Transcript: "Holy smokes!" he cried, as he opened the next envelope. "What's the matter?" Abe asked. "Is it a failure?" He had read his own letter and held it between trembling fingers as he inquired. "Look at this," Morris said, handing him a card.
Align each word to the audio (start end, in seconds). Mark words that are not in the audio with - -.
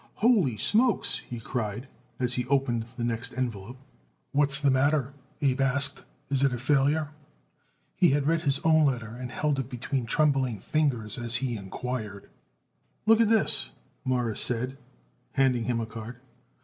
"Holy 0.15 0.57
smokes!" 0.57 1.19
he 1.29 1.39
cried, 1.39 1.87
as 2.19 2.33
he 2.33 2.43
opened 2.47 2.85
the 2.97 3.03
next 3.03 3.37
envelope. 3.37 3.77
"What's 4.31 4.57
the 4.57 4.71
matter?" 4.71 5.13
Abe 5.43 5.61
asked. 5.61 6.05
"Is 6.31 6.41
it 6.41 6.51
a 6.51 6.57
failure?" 6.57 7.11
He 7.95 8.09
had 8.09 8.25
read 8.25 8.41
his 8.41 8.57
own 8.61 8.85
letter 8.87 9.09
and 9.15 9.31
held 9.31 9.59
it 9.59 9.69
between 9.69 10.07
trembling 10.07 10.57
fingers 10.59 11.19
as 11.19 11.35
he 11.35 11.55
inquired. 11.55 12.31
"Look 13.05 13.21
at 13.21 13.29
this," 13.29 13.69
Morris 14.03 14.41
said, 14.41 14.75
handing 15.33 15.65
him 15.65 15.79
a 15.79 15.85
card. 15.85 16.15